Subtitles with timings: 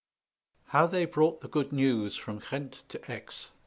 [0.69, 3.51] HOW THEY BROUGHT THE GOOD NEWS FROM GHENT TO AIX.